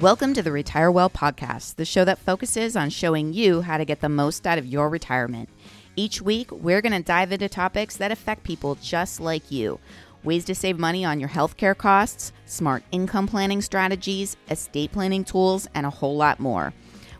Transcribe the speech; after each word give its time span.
Welcome 0.00 0.32
to 0.32 0.42
the 0.42 0.50
Retire 0.50 0.90
Well 0.90 1.10
podcast, 1.10 1.74
the 1.74 1.84
show 1.84 2.06
that 2.06 2.18
focuses 2.18 2.74
on 2.74 2.88
showing 2.88 3.34
you 3.34 3.60
how 3.60 3.76
to 3.76 3.84
get 3.84 4.00
the 4.00 4.08
most 4.08 4.46
out 4.46 4.56
of 4.56 4.64
your 4.64 4.88
retirement. 4.88 5.50
Each 5.94 6.22
week, 6.22 6.50
we're 6.50 6.80
going 6.80 6.94
to 6.94 7.02
dive 7.02 7.32
into 7.32 7.50
topics 7.50 7.98
that 7.98 8.10
affect 8.10 8.42
people 8.42 8.76
just 8.76 9.20
like 9.20 9.50
you 9.50 9.78
ways 10.24 10.46
to 10.46 10.54
save 10.54 10.78
money 10.78 11.04
on 11.04 11.20
your 11.20 11.28
healthcare 11.28 11.76
costs, 11.76 12.32
smart 12.46 12.82
income 12.92 13.26
planning 13.26 13.60
strategies, 13.60 14.38
estate 14.48 14.90
planning 14.90 15.22
tools, 15.22 15.68
and 15.74 15.84
a 15.84 15.90
whole 15.90 16.16
lot 16.16 16.40
more. 16.40 16.72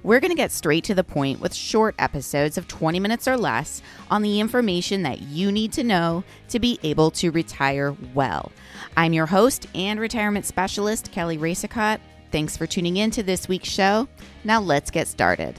We're 0.03 0.21
going 0.21 0.31
to 0.31 0.35
get 0.35 0.51
straight 0.51 0.85
to 0.85 0.95
the 0.95 1.05
point 1.05 1.39
with 1.39 1.53
short 1.53 1.95
episodes 1.99 2.57
of 2.57 2.67
20 2.67 2.99
minutes 2.99 3.29
or 3.29 3.37
less 3.37 3.83
on 4.11 4.23
the 4.23 4.41
information 4.41 5.03
that 5.03 5.21
you 5.21 5.53
need 5.53 5.73
to 5.73 5.85
know 5.85 6.25
to 6.49 6.59
be 6.59 6.81
able 6.83 7.11
to 7.11 7.31
retire 7.31 7.95
well. 8.15 8.51
I'm 8.97 9.13
your 9.13 9.27
host 9.27 9.67
and 9.75 10.01
retirement 10.01 10.47
specialist, 10.47 11.13
Kelly 11.13 11.37
Racicot. 11.37 12.01
Thanks 12.31 12.57
for 12.57 12.67
tuning 12.67 12.97
in 12.97 13.11
to 13.13 13.23
this 13.23 13.49
week's 13.49 13.69
show. 13.69 14.09
Now 14.45 14.61
let's 14.61 14.91
get 14.91 15.09
started. 15.09 15.59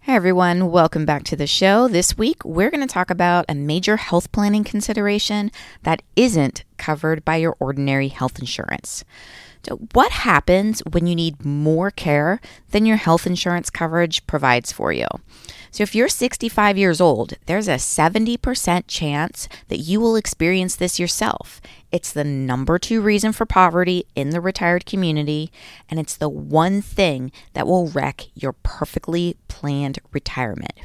Hey 0.00 0.16
everyone, 0.16 0.70
welcome 0.70 1.04
back 1.04 1.24
to 1.24 1.36
the 1.36 1.46
show. 1.46 1.86
This 1.86 2.16
week 2.16 2.44
we're 2.44 2.70
going 2.70 2.80
to 2.80 2.92
talk 2.92 3.10
about 3.10 3.44
a 3.48 3.54
major 3.54 3.96
health 3.96 4.32
planning 4.32 4.64
consideration 4.64 5.52
that 5.82 6.02
isn't 6.16 6.64
covered 6.78 7.24
by 7.24 7.36
your 7.36 7.54
ordinary 7.60 8.08
health 8.08 8.38
insurance. 8.38 9.04
So, 9.62 9.76
what 9.92 10.10
happens 10.10 10.80
when 10.90 11.06
you 11.06 11.14
need 11.14 11.44
more 11.44 11.90
care 11.90 12.40
than 12.70 12.86
your 12.86 12.96
health 12.96 13.26
insurance 13.26 13.68
coverage 13.68 14.26
provides 14.26 14.72
for 14.72 14.92
you? 14.92 15.06
So, 15.70 15.82
if 15.82 15.94
you're 15.94 16.08
65 16.08 16.78
years 16.78 17.00
old, 17.00 17.34
there's 17.46 17.68
a 17.68 17.72
70% 17.72 18.84
chance 18.86 19.48
that 19.68 19.78
you 19.78 20.00
will 20.00 20.16
experience 20.16 20.76
this 20.76 20.98
yourself. 20.98 21.60
It's 21.92 22.12
the 22.12 22.24
number 22.24 22.78
two 22.78 23.02
reason 23.02 23.32
for 23.32 23.44
poverty 23.44 24.04
in 24.14 24.30
the 24.30 24.40
retired 24.40 24.86
community, 24.86 25.52
and 25.90 26.00
it's 26.00 26.16
the 26.16 26.28
one 26.28 26.80
thing 26.80 27.30
that 27.52 27.66
will 27.66 27.88
wreck 27.88 28.28
your 28.34 28.54
perfectly 28.54 29.36
planned 29.48 29.98
retirement. 30.12 30.78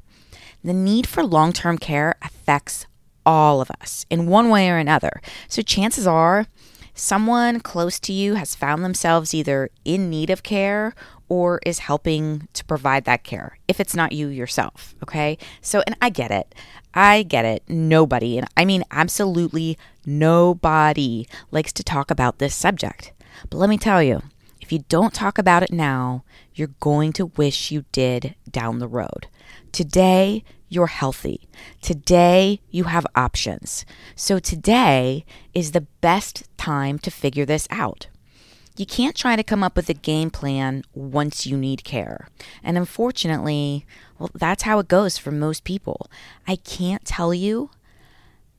The 0.64 0.74
need 0.74 1.08
for 1.08 1.24
long 1.24 1.54
term 1.54 1.78
care 1.78 2.16
affects 2.22 2.88
all 3.26 3.62
of 3.62 3.72
us 3.82 4.06
in 4.10 4.28
one 4.28 4.50
way 4.50 4.70
or 4.70 4.78
another. 4.78 5.22
So, 5.48 5.62
chances 5.62 6.06
are, 6.06 6.48
someone 6.96 7.60
close 7.60 8.00
to 8.00 8.14
you 8.14 8.36
has 8.36 8.56
found 8.56 8.84
themselves 8.84 9.34
either 9.34 9.70
in 9.84 10.10
need 10.10 10.30
of 10.30 10.42
care 10.42 10.96
or 11.30 11.60
is 11.66 11.80
helping 11.80 12.48
to 12.54 12.66
provide 12.66 13.06
that 13.06 13.24
care 13.24 13.58
if 13.68 13.80
it's 13.80 13.96
not 13.96 14.14
you 14.14 14.28
yourself. 14.28 14.96
Okay. 15.04 15.38
So, 15.62 15.84
and 15.86 15.96
I 16.02 16.10
get 16.10 16.32
it. 16.32 16.56
I 16.94 17.24
get 17.24 17.46
it. 17.46 17.64
Nobody, 17.68 18.38
and 18.38 18.48
I 18.56 18.66
mean 18.66 18.84
absolutely 18.90 19.78
nobody, 20.06 21.28
likes 21.52 21.74
to 21.74 21.84
talk 21.84 22.10
about 22.10 22.40
this 22.40 22.56
subject. 22.56 23.12
But 23.50 23.58
let 23.58 23.70
me 23.70 23.78
tell 23.78 24.02
you, 24.02 24.22
if 24.62 24.72
you 24.72 24.86
don't 24.88 25.14
talk 25.14 25.38
about 25.38 25.62
it 25.62 25.72
now, 25.72 26.24
you're 26.56 26.70
going 26.80 27.12
to 27.14 27.28
wish 27.28 27.70
you 27.70 27.84
did 27.92 28.36
down 28.50 28.80
the 28.80 28.88
road. 28.88 29.28
Today, 29.72 30.44
you're 30.76 30.88
healthy. 30.88 31.48
Today, 31.82 32.60
you 32.70 32.84
have 32.84 33.08
options. 33.16 33.86
So, 34.16 34.40
today 34.40 35.26
is 35.54 35.72
the 35.72 35.88
best 36.02 36.44
time 36.58 37.00
to 37.00 37.10
figure 37.10 37.46
this 37.46 37.68
out. 37.72 38.08
You 38.78 38.86
can't 38.86 39.16
try 39.16 39.38
to 39.38 39.44
come 39.44 39.64
up 39.64 39.78
with 39.78 39.90
a 39.90 39.94
game 39.94 40.30
plan 40.30 40.84
once 40.94 41.48
you 41.48 41.56
need 41.56 41.86
care. 41.86 42.28
And 42.62 42.78
unfortunately, 42.78 43.86
well, 44.20 44.30
that's 44.34 44.64
how 44.64 44.80
it 44.80 44.90
goes 44.90 45.18
for 45.18 45.32
most 45.32 45.64
people. 45.64 46.10
I 46.46 46.58
can't 46.58 47.06
tell 47.06 47.34
you 47.34 47.70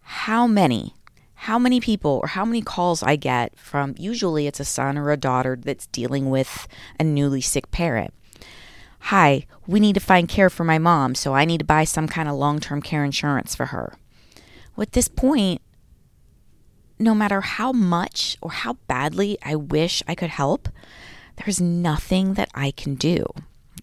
how 0.01 0.47
many, 0.47 0.95
how 1.35 1.59
many 1.59 1.81
people 1.81 2.19
or 2.23 2.29
how 2.29 2.47
many 2.47 2.63
calls 2.63 3.03
I 3.03 3.17
get 3.17 3.59
from 3.59 3.95
usually 3.99 4.47
it's 4.47 4.61
a 4.61 4.65
son 4.65 4.97
or 4.97 5.11
a 5.11 5.19
daughter 5.19 5.59
that's 5.61 5.87
dealing 5.89 6.31
with 6.31 6.67
a 6.99 7.05
newly 7.05 7.43
sick 7.43 7.71
parent. 7.71 8.15
Hi, 9.11 9.47
we 9.69 9.79
need 9.79 9.93
to 9.93 10.01
find 10.01 10.29
care 10.29 10.51
for 10.51 10.65
my 10.65 10.79
mom, 10.79 11.15
so 11.15 11.33
I 11.33 11.45
need 11.45 11.59
to 11.59 11.65
buy 11.65 11.85
some 11.85 12.09
kind 12.09 12.29
of 12.29 12.35
long 12.35 12.59
term 12.59 12.83
care 12.83 13.05
insurance 13.05 13.55
for 13.55 13.67
her. 13.67 13.95
Well, 14.75 14.83
at 14.83 14.95
this 14.95 15.07
point, 15.07 15.63
no 16.99 17.15
matter 17.15 17.41
how 17.41 17.71
much 17.71 18.37
or 18.41 18.51
how 18.51 18.73
badly 18.89 19.39
I 19.45 19.55
wish 19.55 20.03
I 20.09 20.17
could 20.17 20.31
help, 20.31 20.69
there's 21.37 21.61
nothing 21.61 22.35
that 22.35 22.51
I 22.53 22.73
can 22.73 22.97
do. 22.97 23.27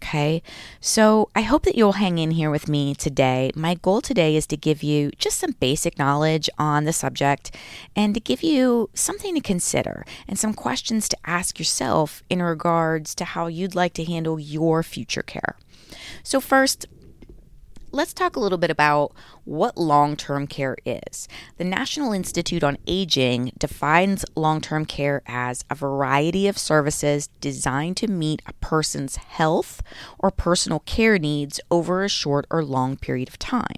Okay. 0.04 0.44
So 0.82 1.30
I 1.34 1.44
hope 1.44 1.64
that 1.64 1.76
you'll 1.76 1.94
hang 1.94 2.18
in 2.18 2.32
here 2.32 2.52
with 2.52 2.68
me 2.68 2.94
today. 2.94 3.52
My 3.56 3.76
goal 3.76 4.02
today 4.02 4.36
is 4.36 4.46
to 4.48 4.58
give 4.58 4.84
you 4.84 5.12
just 5.18 5.40
some 5.40 5.56
basic 5.62 5.98
knowledge 5.98 6.50
on 6.58 6.84
the 6.84 6.92
subject 6.92 7.56
and 7.96 8.14
to 8.14 8.20
give 8.20 8.44
you 8.44 8.90
something 8.94 9.34
to 9.34 9.40
consider 9.40 10.06
and 10.28 10.38
some 10.38 10.54
questions 10.54 11.08
to 11.08 11.18
ask 11.26 11.58
yourself 11.58 12.22
in 12.30 12.42
regards 12.42 13.16
to 13.16 13.24
how 13.24 13.48
you'd 13.48 13.76
like 13.76 13.94
to 13.94 14.04
handle 14.04 14.42
your 14.42 14.84
future 14.84 15.24
care. 15.24 15.56
So, 16.22 16.42
first, 16.42 16.86
let's 17.94 18.12
talk 18.12 18.36
a 18.36 18.40
little 18.40 18.58
bit 18.58 18.72
about 18.72 19.14
what 19.46 19.78
long 19.78 20.18
term 20.18 20.48
care 20.48 20.76
is. 20.84 21.28
The 21.58 21.64
National 21.64 22.12
Institute 22.12 22.64
on 22.64 22.78
Aging 22.88 23.54
defines 23.58 24.26
long 24.36 24.60
term 24.60 24.86
care 24.86 25.22
as 25.28 25.64
a 25.70 25.76
variety 25.76 26.48
of 26.48 26.58
services 26.58 27.30
designed 27.40 27.96
to 27.98 28.08
meet 28.08 28.42
a 28.48 28.54
person's 28.54 29.16
health 29.18 29.82
or 30.18 30.32
personal 30.32 30.80
care 30.80 31.20
needs 31.20 31.62
over 31.70 32.04
a 32.04 32.10
short 32.10 32.46
or 32.50 32.66
long 32.66 32.98
period 32.98 33.30
of 33.30 33.40
time. 33.40 33.78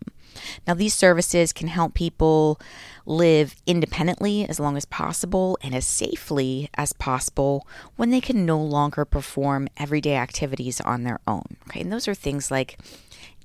Now, 0.68 0.74
these 0.74 0.94
services 0.94 1.54
can 1.54 1.68
help 1.68 1.94
people 1.94 2.60
live 3.06 3.56
independently 3.66 4.48
as 4.48 4.60
long 4.60 4.76
as 4.76 4.86
possible 4.86 5.58
and 5.62 5.76
as 5.76 5.86
safely 5.86 6.70
as 6.76 6.92
possible 6.94 7.68
when 7.96 8.10
they 8.10 8.22
can 8.22 8.46
no 8.46 8.60
longer 8.60 9.06
perform 9.06 9.68
everyday 9.78 10.16
activities 10.16 10.82
on 10.82 11.04
their 11.04 11.20
own. 11.28 11.58
Okay, 11.68 11.82
and 11.82 11.92
those 11.92 12.08
are 12.08 12.16
things 12.16 12.52
like 12.52 12.78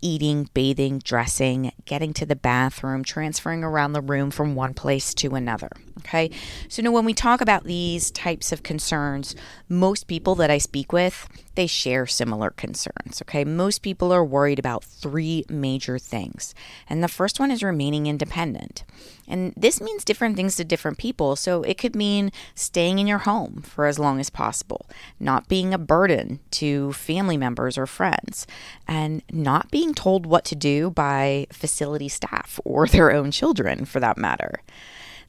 eating, 0.01 0.49
bathing, 0.55 0.99
dressing, 0.99 1.73
getting 1.85 2.13
to 2.15 2.27
the 2.27 2.37
bathroom, 2.37 3.05
transferring 3.05 3.65
around 3.65 3.93
the 3.93 4.01
room 4.01 4.31
from 4.31 4.55
one 4.55 4.75
place 4.75 5.15
to 5.15 5.35
another. 5.35 5.71
Okay. 5.99 6.31
So 6.69 6.83
now 6.83 6.93
when 6.93 7.05
we 7.05 7.13
talk 7.13 7.41
about 7.41 7.65
these 7.65 8.11
types 8.11 8.53
of 8.53 8.63
concerns, 8.63 9.37
most 9.69 10.07
people 10.07 10.35
that 10.37 10.51
I 10.51 10.59
speak 10.59 10.93
with, 10.93 11.29
they 11.57 11.67
share 11.67 12.07
similar 12.07 12.51
concerns. 12.51 13.21
Okay. 13.23 13.45
Most 13.45 13.83
people 13.83 14.13
are 14.13 14.25
worried 14.25 14.59
about 14.59 14.83
three 14.83 15.45
major 15.49 15.99
things. 15.99 16.55
And 16.89 17.03
the 17.03 17.09
first 17.09 17.39
one 17.39 17.51
is 17.51 17.63
remaining 17.63 18.07
independent. 18.07 18.85
And 19.29 19.53
this 19.57 19.81
means 19.81 20.05
different 20.05 20.37
things 20.37 20.57
to 20.57 20.65
different 20.65 20.99
people. 20.99 21.37
So 21.37 21.63
it 21.63 21.79
could 21.79 21.95
mean 21.95 22.33
staying 22.55 22.99
in 22.99 23.07
your 23.07 23.19
home 23.19 23.63
for 23.63 23.87
as 23.87 23.99
long 23.99 24.19
as 24.19 24.31
possible, 24.31 24.87
not 25.21 25.49
being 25.49 25.73
a 25.73 25.79
burden 25.79 26.41
to 26.53 26.93
family 26.95 27.37
members 27.37 27.79
or 27.79 27.87
friends, 27.87 28.47
and 28.89 29.23
not 29.31 29.71
being 29.71 29.90
told 29.95 30.27
what 30.27 30.45
to 30.47 30.55
do 30.55 30.91
by 30.91 31.47
facility 31.53 32.09
staff 32.09 32.61
or 32.65 32.87
their 32.87 33.13
own 33.13 33.31
children 33.31 33.85
for 33.85 34.01
that 34.01 34.19
matter. 34.19 34.63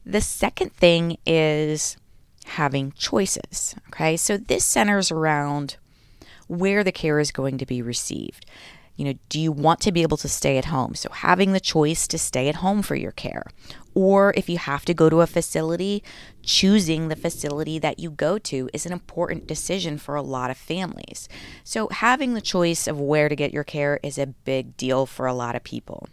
The 0.04 0.20
second 0.20 0.72
thing 0.72 1.18
is 1.26 1.96
having 2.44 2.92
choices. 2.92 3.74
Okay, 3.88 4.16
so 4.16 4.36
this 4.36 4.64
centers 4.64 5.10
around 5.10 5.76
where 6.48 6.82
the 6.84 6.92
care 6.92 7.18
is 7.18 7.30
going 7.30 7.58
to 7.58 7.66
be 7.66 7.80
received. 7.82 8.46
You 8.96 9.06
know, 9.06 9.14
do 9.28 9.40
you 9.40 9.50
want 9.50 9.80
to 9.80 9.92
be 9.92 10.02
able 10.02 10.16
to 10.18 10.28
stay 10.28 10.58
at 10.58 10.66
home? 10.66 10.94
So, 10.94 11.08
having 11.10 11.52
the 11.52 11.60
choice 11.60 12.06
to 12.08 12.18
stay 12.18 12.48
at 12.48 12.56
home 12.56 12.82
for 12.82 12.94
your 12.94 13.12
care. 13.12 13.44
Or 13.94 14.32
if 14.36 14.48
you 14.48 14.58
have 14.58 14.84
to 14.86 14.94
go 14.94 15.10
to 15.10 15.20
a 15.20 15.26
facility, 15.26 16.02
choosing 16.42 17.08
the 17.08 17.16
facility 17.16 17.78
that 17.78 17.98
you 17.98 18.10
go 18.10 18.38
to 18.38 18.70
is 18.72 18.86
an 18.86 18.92
important 18.92 19.46
decision 19.46 19.98
for 19.98 20.14
a 20.14 20.22
lot 20.22 20.50
of 20.50 20.56
families. 20.56 21.28
So, 21.64 21.88
having 21.88 22.34
the 22.34 22.40
choice 22.40 22.86
of 22.86 23.00
where 23.00 23.28
to 23.28 23.36
get 23.36 23.52
your 23.52 23.64
care 23.64 23.98
is 24.02 24.18
a 24.18 24.26
big 24.26 24.76
deal 24.76 25.06
for 25.06 25.26
a 25.26 25.34
lot 25.34 25.56
of 25.56 25.64
people. 25.64 26.08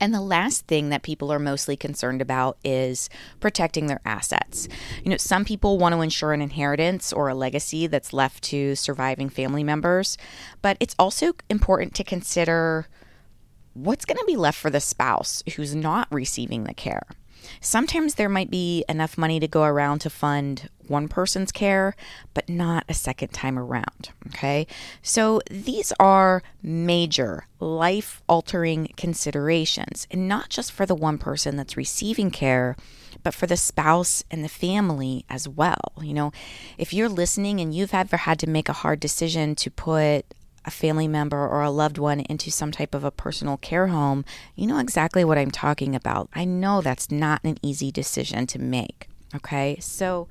And 0.00 0.14
the 0.14 0.20
last 0.20 0.66
thing 0.66 0.88
that 0.88 1.02
people 1.02 1.30
are 1.30 1.38
mostly 1.38 1.76
concerned 1.76 2.22
about 2.22 2.56
is 2.64 3.10
protecting 3.38 3.86
their 3.86 4.00
assets. 4.04 4.66
You 5.04 5.10
know, 5.10 5.18
some 5.18 5.44
people 5.44 5.78
want 5.78 5.94
to 5.94 6.00
ensure 6.00 6.32
an 6.32 6.40
inheritance 6.40 7.12
or 7.12 7.28
a 7.28 7.34
legacy 7.34 7.86
that's 7.86 8.12
left 8.12 8.42
to 8.44 8.74
surviving 8.74 9.28
family 9.28 9.62
members, 9.62 10.16
but 10.62 10.78
it's 10.80 10.94
also 10.98 11.34
important 11.50 11.94
to 11.96 12.04
consider 12.04 12.88
what's 13.74 14.04
going 14.04 14.18
to 14.18 14.24
be 14.26 14.36
left 14.36 14.58
for 14.58 14.70
the 14.70 14.80
spouse 14.80 15.42
who's 15.56 15.74
not 15.74 16.08
receiving 16.10 16.64
the 16.64 16.74
care. 16.74 17.06
Sometimes 17.60 18.14
there 18.14 18.28
might 18.28 18.50
be 18.50 18.84
enough 18.88 19.16
money 19.16 19.40
to 19.40 19.48
go 19.48 19.62
around 19.64 20.00
to 20.00 20.10
fund 20.10 20.68
one 20.90 21.08
person's 21.08 21.52
care, 21.52 21.94
but 22.34 22.48
not 22.48 22.84
a 22.88 22.94
second 22.94 23.28
time 23.28 23.58
around. 23.58 24.10
Okay. 24.26 24.66
So 25.02 25.40
these 25.50 25.92
are 25.98 26.42
major 26.62 27.46
life 27.60 28.22
altering 28.28 28.88
considerations, 28.96 30.06
and 30.10 30.28
not 30.28 30.50
just 30.50 30.72
for 30.72 30.84
the 30.84 30.94
one 30.94 31.18
person 31.18 31.56
that's 31.56 31.76
receiving 31.76 32.30
care, 32.30 32.76
but 33.22 33.34
for 33.34 33.46
the 33.46 33.56
spouse 33.56 34.24
and 34.30 34.44
the 34.44 34.48
family 34.48 35.24
as 35.28 35.48
well. 35.48 35.92
You 36.00 36.14
know, 36.14 36.32
if 36.76 36.92
you're 36.92 37.08
listening 37.08 37.60
and 37.60 37.74
you've 37.74 37.94
ever 37.94 38.18
had 38.18 38.38
to 38.40 38.48
make 38.48 38.68
a 38.68 38.74
hard 38.74 39.00
decision 39.00 39.54
to 39.56 39.70
put 39.70 40.26
a 40.64 40.70
family 40.70 41.08
member 41.08 41.46
or 41.46 41.62
a 41.62 41.70
loved 41.70 41.98
one 41.98 42.20
into 42.20 42.50
some 42.50 42.70
type 42.70 42.94
of 42.94 43.04
a 43.04 43.10
personal 43.10 43.56
care 43.56 43.88
home, 43.88 44.24
you 44.54 44.66
know 44.66 44.78
exactly 44.78 45.24
what 45.24 45.38
I'm 45.38 45.50
talking 45.50 45.94
about. 45.94 46.28
I 46.34 46.44
know 46.44 46.80
that's 46.80 47.10
not 47.10 47.42
an 47.44 47.58
easy 47.62 47.90
decision 47.90 48.46
to 48.48 48.58
make. 48.58 49.09
Okay. 49.34 49.78
So 49.80 50.28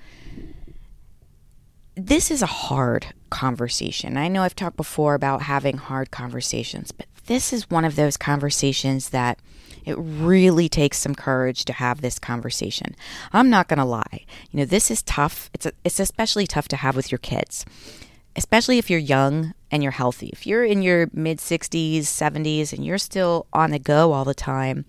this 1.96 2.32
is 2.32 2.42
a 2.42 2.48
hard 2.48 3.08
conversation. 3.30 4.18
I 4.18 4.28
know 4.28 4.44
I've 4.44 4.56
talked 4.56 4.78
before 4.78 5.16
about 5.16 5.44
having 5.44 5.78
hard 5.78 6.12
conversations, 6.12 6.92
but 6.92 7.08
this 7.28 7.54
is 7.54 7.70
one 7.70 7.86
of 7.86 7.96
those 7.96 8.18
conversations 8.18 9.10
that 9.10 9.40
it 9.86 9.96
really 9.98 10.70
takes 10.70 10.98
some 10.98 11.16
courage 11.16 11.66
to 11.66 11.74
have 11.74 12.02
this 12.02 12.20
conversation. 12.20 12.96
I'm 13.34 13.50
not 13.50 13.68
going 13.68 13.80
to 13.80 13.86
lie. 13.86 14.26
You 14.52 14.60
know, 14.60 14.66
this 14.66 14.92
is 14.92 15.02
tough. 15.04 15.50
It's 15.54 15.66
a, 15.66 15.72
it's 15.84 16.00
especially 16.00 16.48
tough 16.48 16.68
to 16.70 16.76
have 16.78 16.96
with 16.96 17.12
your 17.12 17.20
kids. 17.20 17.66
Especially 18.36 18.78
if 18.78 18.90
you're 18.90 19.00
young 19.00 19.54
and 19.72 19.84
you're 19.84 19.92
healthy. 19.92 20.30
If 20.32 20.46
you're 20.46 20.64
in 20.64 20.82
your 20.82 21.10
mid 21.14 21.40
60s, 21.40 22.00
70s 22.00 22.74
and 22.74 22.86
you're 22.86 22.98
still 22.98 23.48
on 23.52 23.72
the 23.72 23.80
go 23.80 24.12
all 24.12 24.26
the 24.26 24.34
time, 24.34 24.86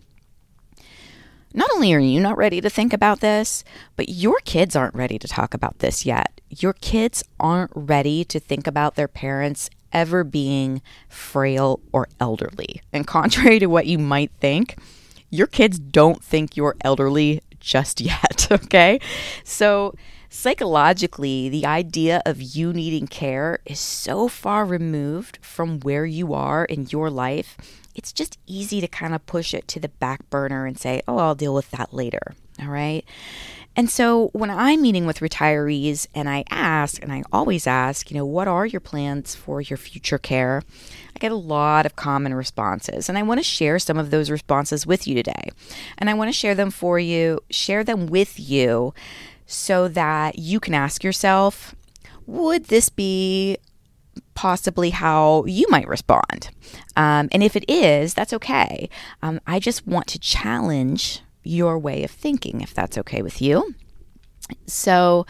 not 1.53 1.71
only 1.75 1.93
are 1.93 1.99
you 1.99 2.21
not 2.21 2.37
ready 2.37 2.61
to 2.61 2.71
think 2.71 2.93
about 2.93 3.21
this, 3.21 3.65
but 3.97 4.09
your 4.09 4.39
kids 4.45 4.77
aren't 4.77 4.95
ready 4.95 5.19
to 5.19 5.29
talk 5.29 5.55
about 5.55 5.81
this 5.81 6.07
yet. 6.07 6.41
Your 6.49 6.73
kids 6.73 7.25
aren't 7.39 7.73
ready 7.75 8.25
to 8.25 8.39
think 8.39 8.67
about 8.67 8.95
their 8.95 9.09
parents 9.09 9.71
ever 9.93 10.23
being 10.25 10.81
frail 11.09 11.81
or 11.93 12.09
elderly. 12.21 12.83
And 12.93 13.07
contrary 13.07 13.59
to 13.59 13.67
what 13.67 13.87
you 13.87 13.99
might 13.99 14.31
think, 14.41 14.79
your 15.31 15.47
kids 15.47 15.79
don't 15.79 16.23
think 16.23 16.57
you're 16.57 16.77
elderly 16.83 17.41
just 17.59 18.01
yet, 18.01 18.49
okay? 18.51 19.01
So, 19.45 19.95
psychologically, 20.29 21.49
the 21.49 21.67
idea 21.67 22.23
of 22.25 22.41
you 22.41 22.73
needing 22.73 23.07
care 23.07 23.59
is 23.65 23.81
so 23.81 24.29
far 24.29 24.65
removed 24.65 25.39
from 25.43 25.81
where 25.81 26.07
you 26.07 26.33
are 26.35 26.65
in 26.65 26.87
your 26.91 27.11
life. 27.11 27.57
It's 27.95 28.13
just 28.13 28.39
easy 28.47 28.81
to 28.81 28.89
kind 28.89 29.15
of 29.15 29.27
push 29.27 29.53
it 29.53 29.67
to 29.69 29.81
the 29.81 29.89
back 29.89 30.29
burner 30.31 30.67
and 30.67 30.79
say, 30.79 31.03
oh, 31.09 31.19
I'll 31.19 31.35
deal 31.35 31.55
with 31.55 31.71
that 31.73 31.93
later. 31.93 32.35
All 32.61 32.69
right. 32.69 33.05
And 33.77 33.89
so 33.89 34.29
when 34.33 34.51
I'm 34.51 34.83
meeting 34.83 35.07
with 35.07 35.21
retirees 35.21 36.07
and 36.15 36.29
I 36.29 36.45
ask, 36.51 37.01
and 37.03 37.13
I 37.13 37.23
always 37.33 37.67
ask, 37.67 38.11
you 38.11 38.17
know, 38.17 38.27
what 38.27 38.49
are 38.49 38.67
your 38.67 38.81
plans 38.81 39.35
for 39.35 39.61
your 39.61 39.77
future 39.77 40.19
care? 40.19 40.63
I 41.15 41.19
get 41.19 41.33
a 41.33 41.37
lot 41.37 41.87
of 41.87 41.97
common 41.97 42.35
responses, 42.35 43.09
and 43.09 43.17
I 43.17 43.23
want 43.23 43.39
to 43.39 43.45
share 43.45 43.79
some 43.79 43.97
of 43.97 44.11
those 44.11 44.31
responses 44.31 44.87
with 44.87 45.07
you 45.07 45.15
today. 45.15 45.51
And 45.99 46.11
I 46.11 46.15
want 46.15 46.29
to 46.29 46.33
share 46.33 46.55
them 46.55 46.71
for 46.71 46.99
you, 46.99 47.41
share 47.51 47.85
them 47.85 48.07
with 48.07 48.41
you 48.41 48.93
so 49.47 49.89
that 49.89 50.39
you 50.39 50.59
can 50.61 50.75
ask 50.75 51.05
yourself, 51.05 51.75
would 52.27 52.67
this 52.67 52.89
be 52.89 53.57
possibly 54.35 54.91
how 54.91 55.45
you 55.47 55.67
might 55.69 55.89
respond? 55.89 56.51
Um, 56.97 57.29
and 57.33 57.43
if 57.43 57.57
it 57.57 57.69
is, 57.69 58.15
that's 58.15 58.33
okay. 58.33 58.89
Um, 59.23 59.41
I 59.47 59.59
just 59.59 59.87
want 59.87 60.07
to 60.09 60.19
challenge 60.19 61.21
your 61.43 61.79
way 61.79 62.05
of 62.05 62.11
thinking, 62.11 62.61
if 62.61 62.75
that's 62.75 62.99
okay 62.99 63.23
with 63.23 63.41
you. 63.41 63.75
So, 64.67 65.27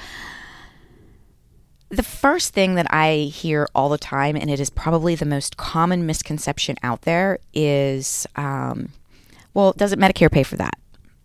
the 1.89 2.03
first 2.03 2.55
thing 2.55 2.77
that 2.77 2.87
I 2.91 3.31
hear 3.33 3.69
all 3.75 3.89
the 3.89 3.99
time, 3.99 4.37
and 4.37 4.49
it 4.49 4.61
is 4.61 4.71
probably 4.71 5.17
the 5.17 5.27
most 5.27 5.57
common 5.57 6.07
misconception 6.07 6.77
out 6.83 7.03
there, 7.03 7.39
is 7.53 8.27
um, 8.37 8.91
well, 9.55 9.73
doesn't 9.73 9.99
Medicare 9.99 10.31
pay 10.31 10.43
for 10.43 10.57
that? 10.57 10.79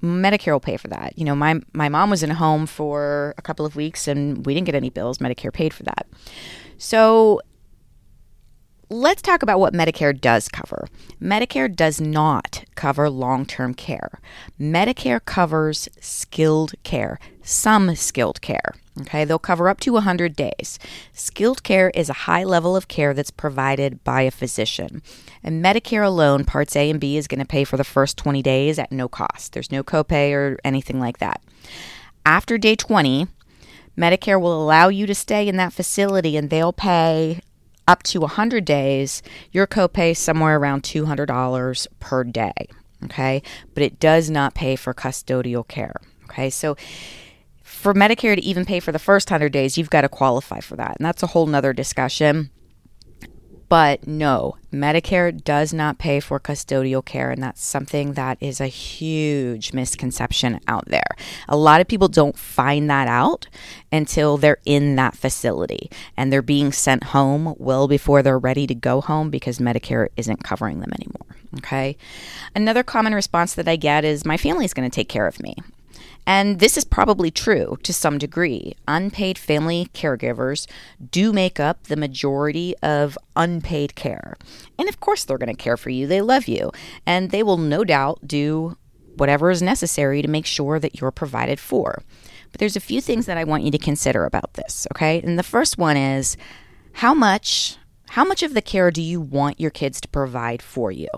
Medicare 0.04 0.52
will 0.52 0.60
pay 0.60 0.78
for 0.78 0.88
that. 0.90 1.18
You 1.18 1.26
know, 1.26 1.36
my 1.36 1.60
my 1.74 1.90
mom 1.90 2.10
was 2.10 2.24
in 2.24 2.32
a 2.32 2.36
home 2.36 2.66
for 2.66 3.34
a 3.38 3.42
couple 3.42 3.66
of 3.66 3.76
weeks 3.76 4.08
and 4.08 4.46
we 4.46 4.54
didn't 4.54 4.66
get 4.66 4.76
any 4.76 4.90
bills. 4.90 5.20
Medicare 5.20 5.54
paid 5.54 5.74
for 5.74 5.84
that. 5.84 6.08
So 6.78 7.42
let's 8.90 9.22
talk 9.22 9.44
about 9.44 9.60
what 9.60 9.74
Medicare 9.74 10.20
does 10.20 10.48
cover. 10.48 10.88
Medicare 11.22 11.74
does 11.74 12.00
not 12.00 12.64
cover 12.76 13.10
long 13.10 13.46
term 13.46 13.74
care. 13.74 14.20
Medicare 14.60 15.24
covers 15.24 15.90
skilled 16.00 16.74
care, 16.84 17.20
some 17.44 17.96
skilled 17.96 18.42
care. 18.42 18.76
Okay, 19.02 19.26
they'll 19.26 19.40
cover 19.40 19.68
up 19.68 19.82
to 19.82 19.92
100 19.92 20.36
days. 20.38 20.80
Skilled 21.12 21.64
care 21.64 21.90
is 21.90 22.10
a 22.10 22.14
high 22.14 22.46
level 22.46 22.78
of 22.78 22.88
care 22.88 23.14
that's 23.14 23.32
provided 23.32 24.02
by 24.06 24.22
a 24.22 24.32
physician. 24.32 25.02
And 25.44 25.64
Medicare 25.64 26.06
alone, 26.06 26.46
Parts 26.46 26.78
A 26.78 26.90
and 26.90 27.00
B, 27.00 27.18
is 27.18 27.28
going 27.28 27.42
to 27.42 27.46
pay 27.46 27.66
for 27.66 27.76
the 27.76 27.84
first 27.84 28.18
20 28.18 28.42
days 28.42 28.80
at 28.80 28.94
no 28.94 29.10
cost. 29.10 29.52
There's 29.52 29.72
no 29.72 29.84
copay 29.84 30.34
or 30.34 30.58
anything 30.64 31.00
like 31.02 31.18
that. 31.18 31.42
After 32.26 32.58
day 32.58 32.76
20, 32.76 33.28
Medicare 33.98 34.40
will 34.40 34.64
allow 34.64 34.88
you 34.88 35.06
to 35.08 35.16
stay 35.16 35.48
in 35.48 35.58
that 35.58 35.74
facility 35.74 36.38
and 36.38 36.50
they'll 36.50 36.74
pay 36.74 37.42
up 37.88 38.04
to 38.04 38.22
100 38.22 38.66
days, 38.66 39.22
your 39.52 39.68
copay 39.68 40.12
is 40.12 40.20
somewhere 40.20 40.58
around 40.58 40.84
$200 40.84 41.88
per 42.00 42.24
day. 42.24 42.54
Okay. 43.04 43.42
But 43.74 43.84
it 43.84 44.00
does 44.00 44.30
not 44.30 44.56
pay 44.56 44.76
for 44.76 44.94
custodial 44.94 45.68
care. 45.68 45.96
Okay. 46.26 46.50
So 46.50 46.76
for 47.62 47.94
Medicare 47.94 48.36
to 48.36 48.44
even 48.44 48.66
pay 48.66 48.80
for 48.80 48.92
the 48.92 49.00
first 49.00 49.30
100 49.30 49.50
days, 49.52 49.78
you've 49.78 49.90
got 49.90 50.02
to 50.02 50.10
qualify 50.10 50.60
for 50.60 50.76
that. 50.76 50.98
And 50.98 51.06
that's 51.06 51.24
a 51.24 51.28
whole 51.28 51.46
nother 51.46 51.74
discussion. 51.74 52.50
But 53.76 54.08
no, 54.08 54.56
Medicare 54.72 55.44
does 55.44 55.74
not 55.74 55.98
pay 55.98 56.22
for 56.22 56.40
custodial 56.40 57.04
care, 57.04 57.30
and 57.30 57.44
that's 57.44 57.62
something 57.62 58.14
that 58.14 58.38
is 58.40 58.62
a 58.62 58.68
huge 58.68 59.74
misconception 59.74 60.62
out 60.66 60.86
there. 60.86 61.10
A 61.50 61.58
lot 61.58 61.82
of 61.82 61.88
people 61.90 62.08
don't 62.08 62.40
find 62.40 62.90
that 62.90 63.10
out 63.10 63.50
until 63.92 64.38
they're 64.38 64.60
in 64.64 64.96
that 64.96 65.18
facility 65.18 65.92
and 66.16 66.32
they're 66.32 66.42
being 66.42 66.72
sent 66.72 67.04
home 67.04 67.54
well 67.58 67.90
before 67.90 68.24
they're 68.24 68.40
ready 68.40 68.66
to 68.66 68.74
go 68.74 69.02
home 69.02 69.30
because 69.30 69.60
Medicare 69.60 70.08
isn't 70.16 70.42
covering 70.42 70.80
them 70.80 70.94
anymore. 70.94 71.36
Okay. 71.58 71.98
Another 72.56 72.82
common 72.82 73.14
response 73.14 73.56
that 73.56 73.68
I 73.68 73.76
get 73.76 74.06
is 74.06 74.24
my 74.24 74.38
family 74.38 74.64
is 74.64 74.74
going 74.74 74.90
to 74.90 74.96
take 74.96 75.10
care 75.10 75.28
of 75.28 75.42
me. 75.42 75.54
And 76.26 76.60
this 76.60 76.78
is 76.78 76.86
probably 76.86 77.32
true 77.32 77.78
to 77.84 77.94
some 77.94 78.18
degree. 78.18 78.76
Unpaid 78.88 79.38
family 79.38 79.90
caregivers 79.94 80.68
do 81.12 81.32
make 81.32 81.60
up 81.60 81.84
the 81.84 81.96
majority 81.96 82.76
of 82.82 83.18
unpaid 83.36 83.96
care. 83.96 84.36
And 84.80 84.90
of 84.90 85.00
course, 85.00 85.24
they're 85.24 85.38
going 85.38 85.56
to 85.56 85.64
care 85.64 85.78
for 85.78 85.90
you. 85.90 86.08
They 86.08 86.22
love 86.22 86.48
you. 86.48 86.72
And 87.06 87.32
they 87.32 87.44
will 87.44 87.58
no 87.58 87.84
doubt 87.84 88.28
do 88.28 88.78
whatever 89.18 89.50
is 89.50 89.62
necessary 89.62 90.22
to 90.22 90.28
make 90.28 90.46
sure 90.46 90.80
that 90.80 91.00
you're 91.00 91.12
provided 91.12 91.60
for. 91.60 92.02
But 92.52 92.60
there's 92.60 92.76
a 92.76 92.82
few 92.82 93.02
things 93.02 93.26
that 93.26 93.38
I 93.38 93.44
want 93.44 93.64
you 93.64 93.72
to 93.72 93.78
consider 93.78 94.26
about 94.26 94.54
this, 94.54 94.88
okay? 94.94 95.22
And 95.22 95.38
the 95.38 95.44
first 95.44 95.78
one 95.78 95.98
is 95.98 96.38
how 96.94 97.14
much 97.14 97.78
how 98.10 98.24
much 98.24 98.44
of 98.44 98.54
the 98.54 98.62
care 98.62 98.92
do 98.92 99.02
you 99.02 99.20
want 99.20 99.60
your 99.60 99.72
kids 99.72 100.00
to 100.02 100.08
provide 100.08 100.62
for 100.62 100.92
you? 100.92 101.10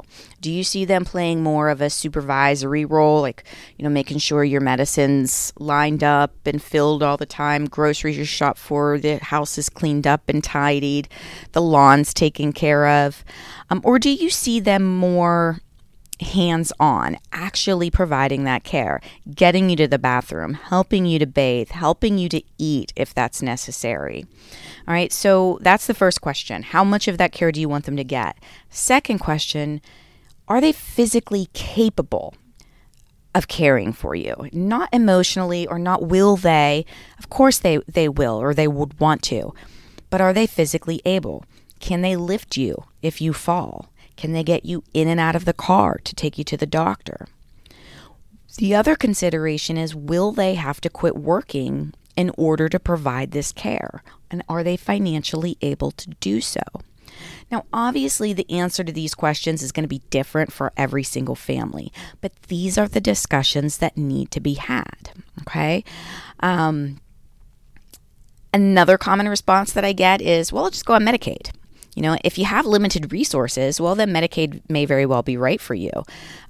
Do 0.41 0.51
you 0.51 0.63
see 0.63 0.85
them 0.85 1.05
playing 1.05 1.43
more 1.43 1.69
of 1.69 1.81
a 1.81 1.89
supervisory 1.89 2.85
role, 2.85 3.21
like, 3.21 3.43
you 3.77 3.83
know, 3.83 3.89
making 3.89 4.19
sure 4.19 4.43
your 4.43 4.61
medicines 4.61 5.53
lined 5.59 6.03
up 6.03 6.33
and 6.45 6.61
filled 6.61 7.03
all 7.03 7.17
the 7.17 7.25
time, 7.25 7.65
groceries 7.65 8.17
are 8.17 8.25
shopped 8.25 8.59
for, 8.59 8.97
the 8.97 9.17
house 9.17 9.57
is 9.57 9.69
cleaned 9.69 10.07
up 10.07 10.29
and 10.29 10.43
tidied, 10.43 11.09
the 11.51 11.61
lawn's 11.61 12.13
taken 12.13 12.53
care 12.53 12.87
of? 12.87 13.23
Um, 13.69 13.81
or 13.83 13.99
do 13.99 14.09
you 14.09 14.29
see 14.29 14.59
them 14.59 14.83
more 14.83 15.59
hands 16.21 16.73
on, 16.79 17.17
actually 17.31 17.89
providing 17.89 18.43
that 18.43 18.63
care, 18.63 19.01
getting 19.33 19.69
you 19.69 19.75
to 19.75 19.87
the 19.87 19.99
bathroom, 19.99 20.55
helping 20.55 21.05
you 21.05 21.19
to 21.19 21.27
bathe, 21.27 21.69
helping 21.69 22.17
you 22.17 22.29
to 22.29 22.41
eat 22.57 22.91
if 22.95 23.13
that's 23.13 23.41
necessary. 23.41 24.25
All 24.87 24.93
right, 24.93 25.11
so 25.11 25.59
that's 25.61 25.87
the 25.87 25.93
first 25.93 26.21
question. 26.21 26.63
How 26.63 26.83
much 26.83 27.07
of 27.07 27.17
that 27.17 27.31
care 27.31 27.51
do 27.51 27.61
you 27.61 27.69
want 27.69 27.85
them 27.85 27.97
to 27.97 28.03
get? 28.03 28.37
Second 28.69 29.19
question, 29.19 29.81
are 30.47 30.61
they 30.61 30.71
physically 30.71 31.49
capable? 31.53 32.33
Of 33.35 33.47
caring 33.47 33.93
for 33.93 34.15
you, 34.15 34.49
not 34.51 34.89
emotionally 34.91 35.67
or 35.67 35.77
not 35.77 36.07
will 36.07 36.37
they. 36.37 36.87
Of 37.19 37.29
course, 37.29 37.59
they, 37.59 37.77
they 37.87 38.09
will 38.09 38.41
or 38.41 38.55
they 38.55 38.67
would 38.67 38.99
want 38.99 39.21
to, 39.23 39.53
but 40.09 40.21
are 40.21 40.33
they 40.33 40.47
physically 40.47 41.03
able? 41.05 41.45
Can 41.79 42.01
they 42.01 42.15
lift 42.15 42.57
you 42.57 42.85
if 43.03 43.21
you 43.21 43.33
fall? 43.33 43.89
Can 44.17 44.33
they 44.33 44.43
get 44.43 44.65
you 44.65 44.83
in 44.93 45.07
and 45.07 45.19
out 45.19 45.35
of 45.35 45.45
the 45.45 45.53
car 45.53 45.99
to 46.03 46.15
take 46.15 46.37
you 46.37 46.43
to 46.43 46.57
the 46.57 46.65
doctor? 46.65 47.27
The 48.57 48.73
other 48.73 48.95
consideration 48.95 49.77
is 49.77 49.95
will 49.95 50.31
they 50.31 50.55
have 50.55 50.81
to 50.81 50.89
quit 50.89 51.15
working 51.15 51.93
in 52.15 52.31
order 52.37 52.67
to 52.67 52.79
provide 52.79 53.31
this 53.31 53.51
care? 53.51 54.03
And 54.29 54.43
are 54.49 54.63
they 54.63 54.75
financially 54.75 55.57
able 55.61 55.91
to 55.91 56.09
do 56.19 56.41
so? 56.41 56.61
Now, 57.51 57.65
obviously, 57.71 58.33
the 58.33 58.49
answer 58.51 58.83
to 58.83 58.91
these 58.91 59.15
questions 59.15 59.61
is 59.61 59.71
going 59.71 59.83
to 59.83 59.87
be 59.87 60.01
different 60.09 60.51
for 60.51 60.73
every 60.75 61.03
single 61.03 61.35
family, 61.35 61.93
but 62.19 62.33
these 62.47 62.77
are 62.77 62.87
the 62.87 62.99
discussions 62.99 63.77
that 63.77 63.97
need 63.97 64.31
to 64.31 64.39
be 64.39 64.55
had. 64.55 65.11
Okay. 65.41 65.83
Um, 66.41 66.99
another 68.53 68.97
common 68.97 69.29
response 69.29 69.71
that 69.73 69.85
I 69.85 69.93
get 69.93 70.21
is, 70.21 70.51
well, 70.51 70.65
I'll 70.65 70.71
just 70.71 70.85
go 70.85 70.93
on 70.93 71.03
Medicaid. 71.03 71.51
You 71.97 72.03
know, 72.03 72.15
if 72.23 72.37
you 72.37 72.45
have 72.45 72.67
limited 72.67 73.11
resources, 73.11 73.81
well, 73.81 73.95
then 73.95 74.11
Medicaid 74.11 74.61
may 74.69 74.85
very 74.85 75.07
well 75.07 75.23
be 75.23 75.35
right 75.35 75.59
for 75.59 75.73
you. 75.73 75.89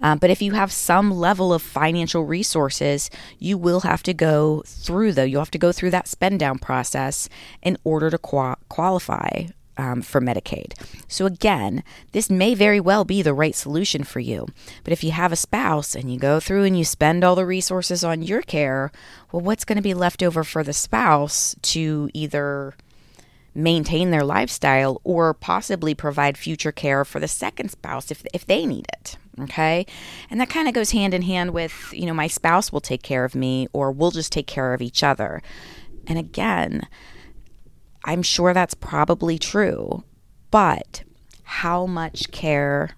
Um, 0.01 0.17
but 0.17 0.29
if 0.29 0.41
you 0.41 0.51
have 0.51 0.73
some 0.73 1.09
level 1.09 1.53
of 1.53 1.61
financial 1.61 2.25
resources, 2.25 3.09
you 3.39 3.57
will 3.57 3.79
have 3.79 4.03
to 4.03 4.13
go 4.13 4.61
through, 4.65 5.13
though, 5.13 5.23
you'll 5.23 5.39
have 5.39 5.51
to 5.51 5.57
go 5.57 5.71
through 5.71 5.91
that 5.91 6.09
spend 6.09 6.41
down 6.41 6.59
process 6.59 7.29
in 7.61 7.77
order 7.85 8.09
to 8.09 8.17
qualify 8.17 9.45
um, 9.77 10.01
for 10.01 10.19
Medicaid. 10.19 10.73
So, 11.07 11.25
again, 11.25 11.81
this 12.11 12.29
may 12.29 12.53
very 12.53 12.81
well 12.81 13.05
be 13.05 13.21
the 13.21 13.33
right 13.33 13.55
solution 13.55 14.03
for 14.03 14.19
you. 14.19 14.47
But 14.83 14.91
if 14.91 15.01
you 15.01 15.11
have 15.11 15.31
a 15.31 15.37
spouse 15.37 15.95
and 15.95 16.11
you 16.11 16.19
go 16.19 16.41
through 16.41 16.65
and 16.65 16.77
you 16.77 16.83
spend 16.83 17.23
all 17.23 17.35
the 17.35 17.45
resources 17.45 18.03
on 18.03 18.21
your 18.21 18.41
care, 18.41 18.91
well, 19.31 19.43
what's 19.43 19.63
going 19.63 19.77
to 19.77 19.81
be 19.81 19.93
left 19.93 20.21
over 20.21 20.43
for 20.43 20.61
the 20.61 20.73
spouse 20.73 21.55
to 21.61 22.09
either 22.13 22.73
maintain 23.57 24.11
their 24.11 24.23
lifestyle 24.23 25.01
or 25.03 25.33
possibly 25.33 25.95
provide 25.95 26.37
future 26.37 26.71
care 26.71 27.03
for 27.03 27.19
the 27.19 27.27
second 27.27 27.69
spouse 27.69 28.11
if, 28.11 28.23
if 28.33 28.45
they 28.45 28.65
need 28.65 28.85
it? 28.93 29.17
Okay. 29.39 29.85
And 30.29 30.39
that 30.39 30.49
kind 30.49 30.67
of 30.67 30.73
goes 30.73 30.91
hand 30.91 31.13
in 31.13 31.23
hand 31.23 31.51
with, 31.51 31.89
you 31.91 32.05
know, 32.05 32.13
my 32.13 32.27
spouse 32.27 32.71
will 32.71 32.81
take 32.81 33.03
care 33.03 33.25
of 33.25 33.35
me 33.35 33.67
or 33.73 33.91
we'll 33.91 34.11
just 34.11 34.31
take 34.31 34.47
care 34.47 34.73
of 34.73 34.81
each 34.81 35.03
other. 35.03 35.41
And 36.07 36.17
again, 36.17 36.87
I'm 38.03 38.23
sure 38.23 38.53
that's 38.53 38.73
probably 38.73 39.37
true, 39.37 40.03
but 40.49 41.03
how 41.43 41.85
much 41.85 42.31
care 42.31 42.91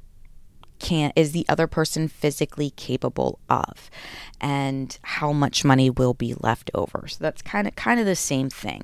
can 0.79 1.11
is 1.15 1.33
the 1.33 1.45
other 1.49 1.67
person 1.67 2.07
physically 2.07 2.71
capable 2.71 3.39
of 3.49 3.89
and 4.39 4.97
how 5.01 5.33
much 5.33 5.65
money 5.65 5.89
will 5.89 6.13
be 6.13 6.33
left 6.33 6.71
over. 6.73 7.05
So 7.07 7.17
that's 7.19 7.41
kind 7.41 7.67
of 7.67 7.75
kind 7.75 7.99
of 7.99 8.05
the 8.05 8.15
same 8.15 8.49
thing. 8.49 8.83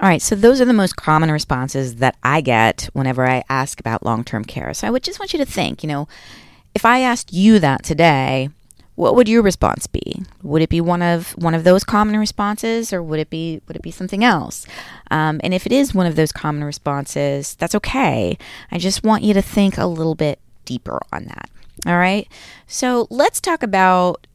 All 0.00 0.08
right, 0.08 0.22
so 0.22 0.34
those 0.34 0.62
are 0.62 0.64
the 0.64 0.72
most 0.72 0.96
common 0.96 1.30
responses 1.30 1.96
that 1.96 2.16
I 2.22 2.40
get 2.40 2.88
whenever 2.94 3.28
I 3.28 3.44
ask 3.50 3.78
about 3.78 4.02
long-term 4.02 4.46
care. 4.46 4.72
So 4.72 4.86
I 4.86 4.90
would 4.90 5.02
just 5.02 5.20
want 5.20 5.34
you 5.34 5.38
to 5.38 5.44
think, 5.44 5.82
you 5.82 5.88
know, 5.90 6.08
if 6.74 6.86
I 6.86 7.00
asked 7.00 7.34
you 7.34 7.58
that 7.58 7.84
today, 7.84 8.48
what 8.94 9.14
would 9.14 9.28
your 9.28 9.42
response 9.42 9.86
be? 9.86 10.22
Would 10.42 10.62
it 10.62 10.70
be 10.70 10.80
one 10.80 11.02
of 11.02 11.32
one 11.32 11.54
of 11.54 11.64
those 11.64 11.84
common 11.84 12.18
responses, 12.18 12.94
or 12.94 13.02
would 13.02 13.20
it 13.20 13.28
be 13.28 13.60
would 13.68 13.76
it 13.76 13.82
be 13.82 13.90
something 13.90 14.24
else? 14.24 14.66
Um, 15.10 15.38
and 15.44 15.52
if 15.52 15.66
it 15.66 15.72
is 15.72 15.94
one 15.94 16.06
of 16.06 16.16
those 16.16 16.32
common 16.32 16.64
responses, 16.64 17.54
that's 17.56 17.74
okay. 17.74 18.38
I 18.70 18.78
just 18.78 19.04
want 19.04 19.22
you 19.22 19.34
to 19.34 19.42
think 19.42 19.76
a 19.76 19.86
little 19.86 20.14
bit 20.14 20.38
deeper 20.64 20.98
on 21.12 21.24
that. 21.24 21.50
All 21.86 21.96
right. 21.96 22.26
So 22.66 23.06
let's 23.10 23.40
talk 23.40 23.62
about 23.62 24.26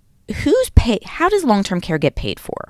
who's 0.43 0.69
paid. 0.71 1.03
How 1.03 1.29
does 1.29 1.43
long 1.43 1.63
term 1.63 1.81
care 1.81 1.97
get 1.97 2.15
paid 2.15 2.39
for? 2.39 2.69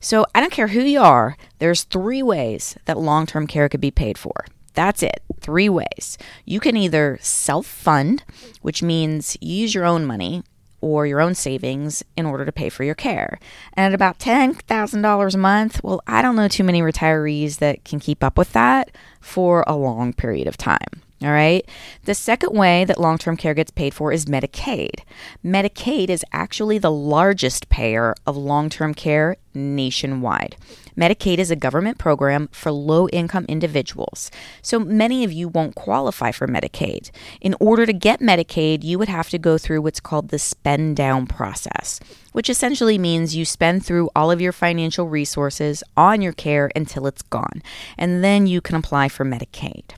So 0.00 0.26
I 0.34 0.40
don't 0.40 0.52
care 0.52 0.68
who 0.68 0.80
you 0.80 1.00
are. 1.00 1.36
There's 1.58 1.84
three 1.84 2.22
ways 2.22 2.76
that 2.84 2.98
long 2.98 3.26
term 3.26 3.46
care 3.46 3.68
could 3.68 3.80
be 3.80 3.90
paid 3.90 4.18
for. 4.18 4.46
That's 4.74 5.02
it. 5.02 5.22
Three 5.40 5.68
ways. 5.68 6.18
You 6.44 6.60
can 6.60 6.76
either 6.76 7.18
self 7.20 7.66
fund, 7.66 8.24
which 8.62 8.82
means 8.82 9.36
you 9.40 9.56
use 9.56 9.74
your 9.74 9.84
own 9.84 10.04
money 10.04 10.44
or 10.80 11.06
your 11.06 11.20
own 11.20 11.34
savings 11.34 12.04
in 12.16 12.24
order 12.24 12.44
to 12.44 12.52
pay 12.52 12.68
for 12.68 12.84
your 12.84 12.94
care. 12.94 13.40
And 13.72 13.86
at 13.86 13.94
about 13.94 14.18
$10,000 14.18 15.34
a 15.34 15.38
month, 15.38 15.82
well, 15.82 16.00
I 16.06 16.22
don't 16.22 16.36
know 16.36 16.46
too 16.46 16.62
many 16.62 16.80
retirees 16.82 17.58
that 17.58 17.84
can 17.84 17.98
keep 17.98 18.22
up 18.22 18.38
with 18.38 18.52
that 18.52 18.92
for 19.20 19.64
a 19.66 19.74
long 19.74 20.12
period 20.12 20.46
of 20.46 20.56
time. 20.56 21.02
All 21.20 21.32
right. 21.32 21.68
The 22.04 22.14
second 22.14 22.56
way 22.56 22.84
that 22.84 23.00
long 23.00 23.18
term 23.18 23.36
care 23.36 23.54
gets 23.54 23.72
paid 23.72 23.92
for 23.92 24.12
is 24.12 24.26
Medicaid. 24.26 25.00
Medicaid 25.44 26.10
is 26.10 26.24
actually 26.32 26.78
the 26.78 26.92
largest 26.92 27.68
payer 27.68 28.14
of 28.24 28.36
long 28.36 28.68
term 28.68 28.94
care 28.94 29.36
nationwide. 29.52 30.56
Medicaid 30.96 31.38
is 31.38 31.50
a 31.50 31.56
government 31.56 31.98
program 31.98 32.48
for 32.52 32.70
low 32.70 33.08
income 33.08 33.46
individuals. 33.48 34.30
So 34.62 34.78
many 34.78 35.24
of 35.24 35.32
you 35.32 35.48
won't 35.48 35.74
qualify 35.74 36.30
for 36.30 36.46
Medicaid. 36.46 37.10
In 37.40 37.56
order 37.58 37.84
to 37.84 37.92
get 37.92 38.20
Medicaid, 38.20 38.84
you 38.84 38.96
would 38.98 39.08
have 39.08 39.28
to 39.30 39.38
go 39.38 39.58
through 39.58 39.82
what's 39.82 40.00
called 40.00 40.28
the 40.28 40.38
spend 40.38 40.96
down 40.96 41.26
process, 41.26 41.98
which 42.30 42.48
essentially 42.48 42.98
means 42.98 43.34
you 43.34 43.44
spend 43.44 43.84
through 43.84 44.10
all 44.14 44.30
of 44.30 44.40
your 44.40 44.52
financial 44.52 45.08
resources 45.08 45.82
on 45.96 46.22
your 46.22 46.32
care 46.32 46.70
until 46.76 47.08
it's 47.08 47.22
gone. 47.22 47.60
And 47.96 48.22
then 48.22 48.46
you 48.46 48.60
can 48.60 48.76
apply 48.76 49.08
for 49.08 49.24
Medicaid. 49.24 49.94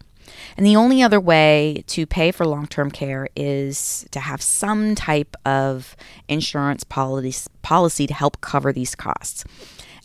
And 0.57 0.67
the 0.67 0.77
only 0.77 1.03
other 1.03 1.21
way 1.21 1.85
to 1.89 2.07
pay 2.07 2.31
for 2.31 2.47
long 2.47 2.67
term 2.67 2.91
care 2.91 3.29
is 3.37 4.07
to 4.11 4.21
have 4.21 4.43
some 4.43 4.95
type 4.95 5.37
of 5.45 5.97
insurance 6.29 6.85
policy, 6.85 7.49
policy 7.63 8.07
to 8.07 8.15
help 8.15 8.41
cover 8.41 8.73
these 8.73 8.95
costs. 8.95 9.45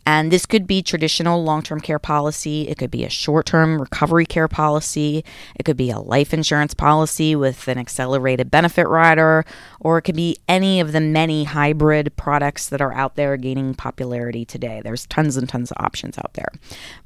And 0.06 0.30
this 0.30 0.46
could 0.46 0.68
be 0.68 0.82
traditional 0.82 1.42
long 1.42 1.62
term 1.62 1.80
care 1.80 1.98
policy. 1.98 2.68
It 2.68 2.78
could 2.78 2.92
be 2.92 3.04
a 3.04 3.10
short 3.10 3.44
term 3.46 3.80
recovery 3.80 4.24
care 4.24 4.46
policy. 4.46 5.24
It 5.56 5.64
could 5.64 5.76
be 5.76 5.90
a 5.90 5.98
life 5.98 6.32
insurance 6.32 6.74
policy 6.74 7.34
with 7.34 7.66
an 7.66 7.76
accelerated 7.76 8.48
benefit 8.48 8.86
rider, 8.86 9.44
or 9.80 9.98
it 9.98 10.02
could 10.02 10.14
be 10.14 10.38
any 10.48 10.78
of 10.78 10.92
the 10.92 11.00
many 11.00 11.44
hybrid 11.44 12.16
products 12.16 12.68
that 12.68 12.80
are 12.80 12.94
out 12.94 13.16
there 13.16 13.36
gaining 13.36 13.74
popularity 13.74 14.44
today. 14.44 14.80
There's 14.82 15.06
tons 15.06 15.36
and 15.36 15.48
tons 15.48 15.72
of 15.72 15.76
options 15.80 16.16
out 16.18 16.34
there. 16.34 16.52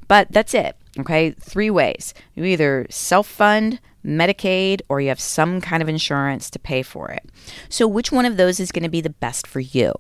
But 0.07 0.31
that's 0.31 0.53
it. 0.53 0.77
Okay. 0.99 1.31
Three 1.31 1.71
ways 1.71 2.13
you 2.35 2.45
either 2.45 2.87
self 2.91 3.27
fund, 3.27 3.81
Medicaid, 4.05 4.83
or 4.91 5.01
you 5.01 5.09
have 5.09 5.21
some 5.21 5.63
kind 5.63 5.83
of 5.83 5.89
insurance 5.89 6.51
to 6.51 6.59
pay 6.59 6.83
for 6.83 7.11
it. 7.11 7.25
So, 7.71 7.89
which 7.89 8.13
one 8.13 8.27
of 8.27 8.37
those 8.37 8.61
is 8.61 8.73
going 8.73 8.83
to 8.83 8.91
be 8.91 9.01
the 9.01 9.09
best 9.09 9.47
for 9.47 9.61
you? 9.61 9.95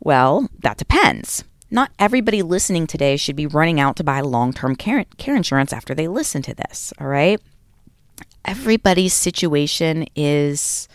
Well, 0.00 0.48
that 0.60 0.78
depends. 0.78 1.44
Not 1.70 1.90
everybody 1.98 2.42
listening 2.42 2.86
today 2.86 3.16
should 3.16 3.36
be 3.36 3.46
running 3.46 3.78
out 3.78 3.96
to 3.96 4.04
buy 4.04 4.20
long 4.20 4.52
term 4.52 4.74
care, 4.74 5.04
care 5.18 5.36
insurance 5.36 5.72
after 5.72 5.94
they 5.94 6.08
listen 6.08 6.42
to 6.42 6.54
this, 6.54 6.92
all 6.98 7.06
right? 7.06 7.40
Everybody's 8.44 9.12
situation 9.12 10.06
is 10.16 10.88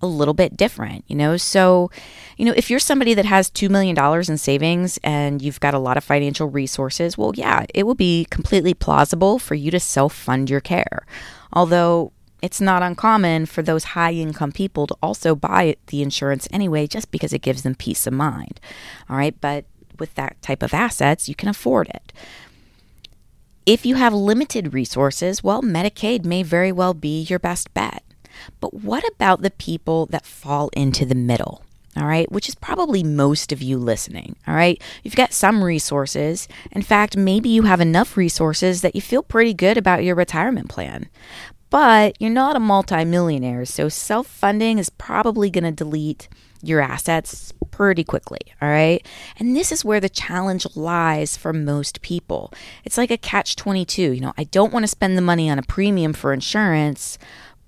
a 0.00 0.06
little 0.06 0.34
bit 0.34 0.56
different, 0.56 1.04
you 1.08 1.16
know? 1.16 1.36
So, 1.36 1.90
you 2.36 2.44
know, 2.44 2.52
if 2.56 2.70
you're 2.70 2.78
somebody 2.78 3.14
that 3.14 3.24
has 3.24 3.50
$2 3.50 3.68
million 3.70 3.96
in 4.28 4.38
savings 4.38 4.98
and 5.02 5.42
you've 5.42 5.60
got 5.60 5.74
a 5.74 5.78
lot 5.78 5.96
of 5.96 6.04
financial 6.04 6.48
resources, 6.48 7.18
well, 7.18 7.32
yeah, 7.34 7.66
it 7.74 7.84
will 7.84 7.94
be 7.94 8.26
completely 8.30 8.74
plausible 8.74 9.38
for 9.38 9.54
you 9.54 9.70
to 9.70 9.80
self 9.80 10.14
fund 10.14 10.50
your 10.50 10.60
care. 10.60 11.06
Although, 11.52 12.12
it's 12.40 12.60
not 12.60 12.82
uncommon 12.82 13.46
for 13.46 13.62
those 13.62 13.84
high 13.84 14.12
income 14.12 14.50
people 14.50 14.88
to 14.88 14.96
also 15.00 15.36
buy 15.36 15.76
the 15.86 16.02
insurance 16.02 16.48
anyway, 16.50 16.88
just 16.88 17.12
because 17.12 17.32
it 17.32 17.40
gives 17.40 17.62
them 17.62 17.76
peace 17.76 18.04
of 18.04 18.12
mind. 18.12 18.60
All 19.08 19.16
right. 19.16 19.40
But 19.40 19.64
with 20.02 20.16
that 20.16 20.42
type 20.42 20.64
of 20.64 20.74
assets, 20.74 21.28
you 21.28 21.36
can 21.36 21.48
afford 21.48 21.88
it. 21.88 22.12
If 23.64 23.86
you 23.86 23.94
have 23.94 24.12
limited 24.12 24.74
resources, 24.74 25.44
well, 25.44 25.62
Medicaid 25.62 26.24
may 26.24 26.42
very 26.42 26.72
well 26.72 26.92
be 26.92 27.22
your 27.22 27.38
best 27.38 27.72
bet. 27.72 28.02
But 28.58 28.74
what 28.74 29.04
about 29.14 29.42
the 29.42 29.52
people 29.52 30.06
that 30.06 30.26
fall 30.26 30.68
into 30.72 31.06
the 31.06 31.14
middle? 31.14 31.62
All 31.96 32.06
right, 32.06 32.30
which 32.32 32.48
is 32.48 32.56
probably 32.56 33.04
most 33.04 33.52
of 33.52 33.62
you 33.62 33.78
listening. 33.78 34.34
All 34.48 34.54
right, 34.56 34.82
you've 35.04 35.14
got 35.14 35.32
some 35.32 35.62
resources. 35.62 36.48
In 36.72 36.82
fact, 36.82 37.16
maybe 37.16 37.50
you 37.50 37.62
have 37.62 37.80
enough 37.80 38.16
resources 38.16 38.80
that 38.80 38.96
you 38.96 39.00
feel 39.00 39.22
pretty 39.22 39.54
good 39.54 39.78
about 39.78 40.02
your 40.02 40.16
retirement 40.16 40.68
plan. 40.68 41.08
But 41.70 42.16
you're 42.18 42.30
not 42.30 42.56
a 42.56 42.60
multimillionaire, 42.60 43.64
so 43.66 43.88
self 43.88 44.26
funding 44.26 44.78
is 44.78 44.90
probably 44.90 45.50
going 45.50 45.64
to 45.64 45.70
delete 45.70 46.28
your 46.62 46.80
assets 46.80 47.52
pretty 47.72 48.04
quickly, 48.04 48.38
all 48.60 48.68
right? 48.68 49.04
And 49.38 49.56
this 49.56 49.72
is 49.72 49.84
where 49.84 49.98
the 49.98 50.08
challenge 50.08 50.64
lies 50.76 51.36
for 51.36 51.52
most 51.52 52.00
people. 52.02 52.52
It's 52.84 52.96
like 52.96 53.10
a 53.10 53.18
catch 53.18 53.56
22. 53.56 54.12
You 54.12 54.20
know, 54.20 54.34
I 54.38 54.44
don't 54.44 54.72
want 54.72 54.84
to 54.84 54.88
spend 54.88 55.18
the 55.18 55.22
money 55.22 55.50
on 55.50 55.58
a 55.58 55.62
premium 55.62 56.12
for 56.12 56.32
insurance, 56.32 57.18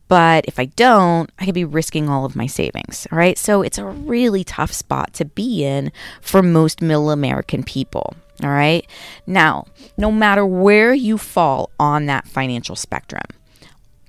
but 0.07 0.45
if 0.47 0.61
I 0.61 0.67
don't, 0.67 1.31
I 1.41 1.47
could 1.47 1.55
be 1.55 1.65
risking 1.65 2.09
all 2.09 2.25
of 2.25 2.37
my 2.37 2.47
savings, 2.47 3.09
all 3.11 3.19
right? 3.19 3.37
So 3.37 3.63
it's 3.63 3.79
a 3.79 3.85
really 3.85 4.45
tough 4.45 4.73
spot 4.73 5.13
to 5.15 5.25
be 5.25 5.65
in 5.65 5.91
for 6.21 6.43
most 6.43 6.81
middle 6.81 7.11
American 7.11 7.65
people. 7.65 8.15
All 8.43 8.51
right. 8.51 8.87
Now, 9.27 9.67
no 9.97 10.11
matter 10.11 10.45
where 10.45 10.93
you 10.93 11.19
fall 11.19 11.71
on 11.79 12.07
that 12.07 12.27
financial 12.27 12.77
spectrum, 12.77 13.23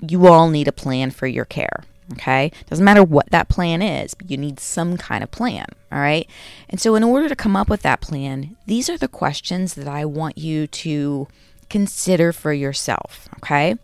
you 0.02 0.28
all 0.28 0.50
need 0.50 0.68
a 0.68 0.72
plan 0.72 1.12
for 1.12 1.28
your 1.28 1.46
care. 1.46 1.84
Okay. 2.14 2.52
Doesn't 2.70 2.86
matter 2.86 3.04
what 3.04 3.30
that 3.32 3.50
plan 3.50 3.82
is, 3.82 4.14
but 4.14 4.30
you 4.30 4.38
need 4.38 4.60
some 4.60 4.98
kind 4.98 5.24
of 5.24 5.32
plan. 5.32 5.66
All 5.92 6.00
right. 6.00 6.30
And 6.70 6.80
so, 6.80 6.96
in 6.96 7.04
order 7.04 7.28
to 7.28 7.36
come 7.36 7.56
up 7.56 7.70
with 7.70 7.82
that 7.82 8.02
plan, 8.02 8.56
these 8.68 8.90
are 8.90 8.98
the 8.98 9.08
questions 9.08 9.74
that 9.74 9.88
I 9.88 10.06
want 10.06 10.38
you 10.38 10.68
to 10.68 11.28
consider 11.70 12.32
for 12.32 12.54
yourself. 12.54 13.28
Okay. 13.38 13.76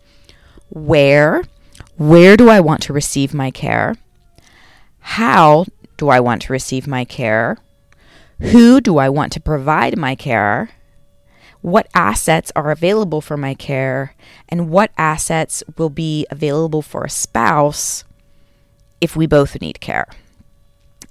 Where? 0.70 1.44
Where 1.98 2.38
do 2.38 2.50
I 2.50 2.60
want 2.60 2.84
to 2.84 2.94
receive 2.94 3.34
my 3.34 3.51
care? 3.51 3.96
How 5.00 5.66
do 5.98 6.10
I 6.10 6.20
want 6.20 6.44
to 6.44 6.54
receive 6.54 6.88
my 6.88 7.06
care? 7.06 7.58
Who 8.40 8.82
do 8.82 8.98
I 8.98 9.10
want 9.10 9.34
to 9.34 9.40
provide 9.40 9.98
my 9.98 10.16
care? 10.16 10.70
what 11.62 11.88
assets 11.94 12.51
are 12.56 12.72
available 12.72 13.22
for 13.22 13.38
my 13.38 13.54
care 13.54 14.16
and 14.50 14.70
what 14.70 14.92
assets 14.98 15.63
will 15.78 15.90
be 15.90 16.25
available 16.32 16.82
for 16.82 17.04
a 17.04 17.10
spouse 17.10 18.04
if 19.01 19.15
we 19.15 19.25
both 19.27 19.60
need 19.60 19.81
care. 19.81 20.08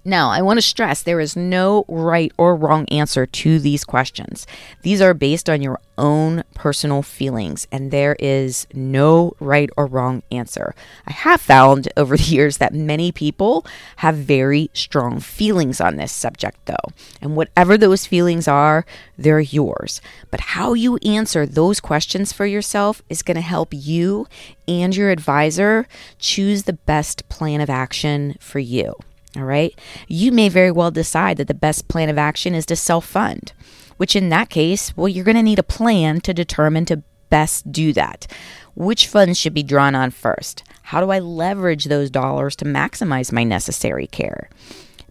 Now, 0.04 0.30
I 0.30 0.40
want 0.40 0.56
to 0.56 0.62
stress 0.62 1.02
there 1.02 1.20
is 1.20 1.36
no 1.36 1.84
right 1.86 2.32
or 2.38 2.56
wrong 2.56 2.86
answer 2.86 3.26
to 3.26 3.58
these 3.58 3.84
questions. 3.84 4.46
These 4.82 5.02
are 5.02 5.12
based 5.12 5.50
on 5.50 5.60
your 5.60 5.78
own 5.98 6.42
personal 6.54 7.02
feelings, 7.02 7.66
and 7.70 7.90
there 7.90 8.16
is 8.18 8.66
no 8.72 9.34
right 9.40 9.68
or 9.76 9.84
wrong 9.84 10.22
answer. 10.32 10.74
I 11.06 11.12
have 11.12 11.42
found 11.42 11.88
over 11.98 12.16
the 12.16 12.22
years 12.22 12.56
that 12.56 12.72
many 12.72 13.12
people 13.12 13.66
have 13.96 14.14
very 14.16 14.70
strong 14.72 15.20
feelings 15.20 15.82
on 15.82 15.96
this 15.96 16.12
subject, 16.12 16.64
though. 16.64 16.74
And 17.20 17.36
whatever 17.36 17.76
those 17.76 18.06
feelings 18.06 18.48
are, 18.48 18.86
they're 19.18 19.40
yours. 19.40 20.00
But 20.30 20.40
how 20.40 20.72
you 20.72 20.96
answer 21.04 21.44
those 21.44 21.78
questions 21.78 22.32
for 22.32 22.46
yourself 22.46 23.02
is 23.10 23.22
going 23.22 23.34
to 23.34 23.42
help 23.42 23.68
you 23.72 24.26
and 24.66 24.96
your 24.96 25.10
advisor 25.10 25.86
choose 26.18 26.62
the 26.62 26.72
best 26.72 27.28
plan 27.28 27.60
of 27.60 27.68
action 27.68 28.36
for 28.40 28.60
you. 28.60 28.94
All 29.36 29.44
right. 29.44 29.78
You 30.08 30.32
may 30.32 30.48
very 30.48 30.70
well 30.70 30.90
decide 30.90 31.36
that 31.36 31.48
the 31.48 31.54
best 31.54 31.88
plan 31.88 32.08
of 32.08 32.18
action 32.18 32.54
is 32.54 32.66
to 32.66 32.76
self 32.76 33.06
fund, 33.06 33.52
which 33.96 34.16
in 34.16 34.28
that 34.30 34.50
case, 34.50 34.96
well, 34.96 35.08
you're 35.08 35.24
going 35.24 35.36
to 35.36 35.42
need 35.42 35.58
a 35.58 35.64
plan 35.64 36.20
to 36.22 36.34
determine 36.34 36.84
to 36.86 37.02
best 37.28 37.70
do 37.70 37.92
that. 37.92 38.26
Which 38.74 39.06
funds 39.06 39.38
should 39.38 39.54
be 39.54 39.62
drawn 39.62 39.94
on 39.94 40.10
first? 40.10 40.64
How 40.82 41.00
do 41.00 41.10
I 41.10 41.20
leverage 41.20 41.84
those 41.84 42.10
dollars 42.10 42.56
to 42.56 42.64
maximize 42.64 43.32
my 43.32 43.44
necessary 43.44 44.06
care? 44.06 44.50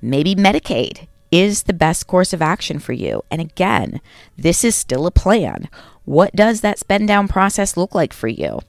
Maybe 0.01 0.35
Medicaid 0.35 1.07
is 1.31 1.63
the 1.63 1.73
best 1.73 2.07
course 2.07 2.33
of 2.33 2.41
action 2.41 2.79
for 2.79 2.93
you. 2.93 3.23
And 3.29 3.39
again, 3.39 4.01
this 4.37 4.63
is 4.63 4.75
still 4.75 5.05
a 5.05 5.11
plan. 5.11 5.69
What 6.05 6.35
does 6.35 6.61
that 6.61 6.79
spend 6.79 7.07
down 7.07 7.27
process 7.27 7.77
look 7.77 7.93
like 7.93 8.13
for 8.13 8.27
you? 8.27 8.59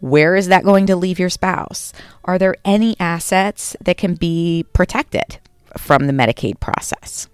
Where 0.00 0.36
is 0.36 0.48
that 0.48 0.64
going 0.64 0.86
to 0.86 0.96
leave 0.96 1.18
your 1.18 1.30
spouse? 1.30 1.92
Are 2.24 2.38
there 2.38 2.56
any 2.64 2.96
assets 3.00 3.76
that 3.80 3.98
can 3.98 4.14
be 4.14 4.64
protected 4.72 5.38
from 5.76 6.06
the 6.06 6.12
Medicaid 6.12 6.60
process? 6.60 7.28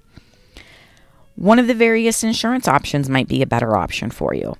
One 1.36 1.58
of 1.58 1.66
the 1.66 1.74
various 1.74 2.22
insurance 2.22 2.68
options 2.68 3.08
might 3.08 3.28
be 3.28 3.42
a 3.42 3.46
better 3.46 3.76
option 3.76 4.10
for 4.10 4.34
you. 4.34 4.56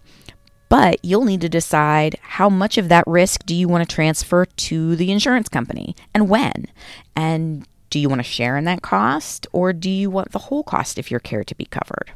But 0.68 0.98
you'll 1.04 1.24
need 1.24 1.40
to 1.42 1.48
decide 1.48 2.16
how 2.20 2.48
much 2.48 2.78
of 2.78 2.88
that 2.88 3.04
risk 3.06 3.46
do 3.46 3.54
you 3.54 3.68
want 3.68 3.88
to 3.88 3.94
transfer 3.94 4.44
to 4.44 4.96
the 4.96 5.12
insurance 5.12 5.48
company 5.48 5.94
and 6.12 6.28
when? 6.28 6.66
And 7.14 7.66
do 7.90 8.00
you 8.00 8.08
want 8.08 8.18
to 8.18 8.24
share 8.24 8.56
in 8.56 8.64
that 8.64 8.82
cost 8.82 9.46
or 9.52 9.72
do 9.72 9.88
you 9.88 10.10
want 10.10 10.32
the 10.32 10.40
whole 10.40 10.64
cost 10.64 10.98
of 10.98 11.12
your 11.12 11.20
care 11.20 11.44
to 11.44 11.54
be 11.54 11.64
covered? 11.66 12.12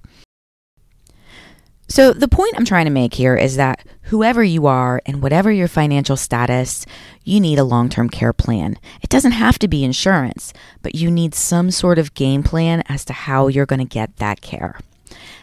So, 1.90 2.12
the 2.12 2.28
point 2.28 2.54
I'm 2.57 2.66
trying 2.66 2.85
to 2.85 2.90
make 2.90 3.14
here 3.14 3.35
is 3.35 3.57
that 3.57 3.83
whoever 4.02 4.45
you 4.45 4.66
are 4.66 5.00
and 5.07 5.23
whatever 5.23 5.50
your 5.50 5.68
financial 5.68 6.16
status, 6.16 6.85
you 7.25 7.40
need 7.40 7.59
a 7.59 7.64
long 7.64 7.88
term 7.88 8.11
care 8.11 8.35
plan. 8.35 8.78
It 9.02 9.09
doesn't 9.09 9.33
have 9.33 9.59
to 9.61 9.68
be 9.68 9.85
insurance, 9.85 10.52
but 10.83 10.95
you 10.95 11.11
need 11.11 11.35
some 11.35 11.71
sort 11.71 11.99
of 11.99 12.14
game 12.14 12.42
plan 12.42 12.83
as 12.88 13.07
to 13.07 13.14
how 13.14 13.49
you're 13.49 13.66
going 13.66 13.78
to 13.80 13.87
get 13.87 14.16
that 14.16 14.42
care. 14.42 14.78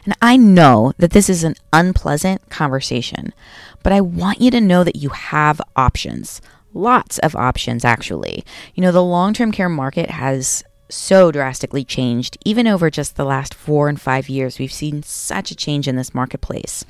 And 0.05 0.15
I 0.21 0.37
know 0.37 0.93
that 0.99 1.11
this 1.11 1.29
is 1.29 1.43
an 1.43 1.55
unpleasant 1.73 2.49
conversation, 2.49 3.33
but 3.81 3.91
I 3.91 4.01
want 4.01 4.39
you 4.39 4.51
to 4.51 4.61
know 4.61 4.83
that 4.83 4.97
you 4.97 5.09
have 5.09 5.59
options. 5.75 6.41
Lots 6.75 7.17
of 7.19 7.35
options, 7.35 7.83
actually. 7.83 8.45
You 8.75 8.81
know, 8.81 8.91
the 8.91 9.03
long 9.03 9.33
term 9.33 9.51
care 9.51 9.69
market 9.69 10.11
has 10.11 10.63
so 10.89 11.31
drastically 11.31 11.83
changed. 11.83 12.37
Even 12.45 12.67
over 12.67 12.89
just 12.89 13.15
the 13.15 13.25
last 13.25 13.53
four 13.53 13.89
and 13.89 13.99
five 13.99 14.29
years, 14.29 14.59
we've 14.59 14.71
seen 14.71 15.03
such 15.03 15.51
a 15.51 15.55
change 15.55 15.87
in 15.87 15.95
this 15.95 16.13
marketplace. 16.13 16.85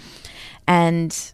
And 0.67 1.33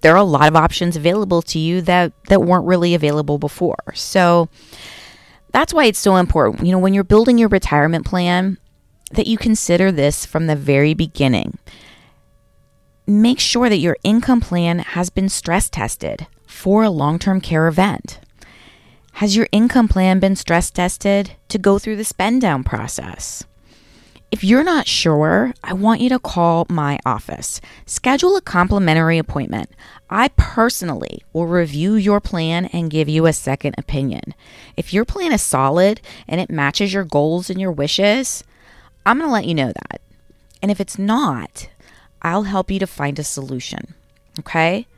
there 0.00 0.12
are 0.12 0.18
a 0.18 0.24
lot 0.24 0.48
of 0.48 0.56
options 0.56 0.96
available 0.96 1.42
to 1.42 1.58
you 1.58 1.80
that, 1.82 2.12
that 2.28 2.42
weren't 2.42 2.66
really 2.66 2.94
available 2.94 3.38
before. 3.38 3.78
So 3.94 4.48
that's 5.52 5.72
why 5.72 5.86
it's 5.86 5.98
so 5.98 6.16
important. 6.16 6.66
You 6.66 6.72
know, 6.72 6.78
when 6.78 6.94
you're 6.94 7.04
building 7.04 7.38
your 7.38 7.48
retirement 7.48 8.04
plan, 8.04 8.58
that 9.12 9.26
you 9.26 9.38
consider 9.38 9.92
this 9.92 10.26
from 10.26 10.46
the 10.46 10.56
very 10.56 10.94
beginning. 10.94 11.58
Make 13.06 13.38
sure 13.38 13.68
that 13.68 13.78
your 13.78 13.96
income 14.02 14.40
plan 14.40 14.80
has 14.80 15.10
been 15.10 15.28
stress 15.28 15.70
tested 15.70 16.26
for 16.46 16.82
a 16.82 16.90
long 16.90 17.18
term 17.18 17.40
care 17.40 17.68
event. 17.68 18.18
Has 19.18 19.36
your 19.36 19.46
income 19.52 19.86
plan 19.86 20.18
been 20.18 20.34
stress 20.34 20.72
tested 20.72 21.36
to 21.48 21.56
go 21.56 21.78
through 21.78 21.94
the 21.94 22.04
spend 22.04 22.40
down 22.40 22.64
process? 22.64 23.44
If 24.32 24.42
you're 24.42 24.64
not 24.64 24.88
sure, 24.88 25.54
I 25.62 25.72
want 25.72 26.00
you 26.00 26.08
to 26.08 26.18
call 26.18 26.66
my 26.68 26.98
office. 27.06 27.60
Schedule 27.86 28.36
a 28.36 28.40
complimentary 28.40 29.18
appointment. 29.18 29.70
I 30.10 30.30
personally 30.36 31.22
will 31.32 31.46
review 31.46 31.94
your 31.94 32.20
plan 32.20 32.66
and 32.72 32.90
give 32.90 33.08
you 33.08 33.26
a 33.26 33.32
second 33.32 33.76
opinion. 33.78 34.34
If 34.76 34.92
your 34.92 35.04
plan 35.04 35.30
is 35.30 35.42
solid 35.42 36.00
and 36.26 36.40
it 36.40 36.50
matches 36.50 36.92
your 36.92 37.04
goals 37.04 37.48
and 37.48 37.60
your 37.60 37.70
wishes, 37.70 38.42
I'm 39.06 39.18
going 39.18 39.28
to 39.28 39.32
let 39.32 39.46
you 39.46 39.54
know 39.54 39.72
that. 39.72 40.00
And 40.60 40.72
if 40.72 40.80
it's 40.80 40.98
not, 40.98 41.68
I'll 42.20 42.42
help 42.42 42.68
you 42.68 42.80
to 42.80 42.86
find 42.88 43.20
a 43.20 43.24
solution. 43.24 43.94
Okay? 44.40 44.88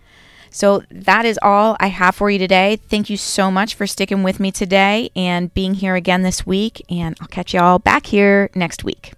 So 0.56 0.84
that 0.90 1.26
is 1.26 1.38
all 1.42 1.76
I 1.80 1.88
have 1.88 2.14
for 2.14 2.30
you 2.30 2.38
today. 2.38 2.76
Thank 2.76 3.10
you 3.10 3.18
so 3.18 3.50
much 3.50 3.74
for 3.74 3.86
sticking 3.86 4.22
with 4.22 4.40
me 4.40 4.50
today 4.50 5.10
and 5.14 5.52
being 5.52 5.74
here 5.74 5.96
again 5.96 6.22
this 6.22 6.46
week. 6.46 6.80
And 6.88 7.14
I'll 7.20 7.28
catch 7.28 7.52
you 7.52 7.60
all 7.60 7.78
back 7.78 8.06
here 8.06 8.48
next 8.54 8.82
week. 8.82 9.12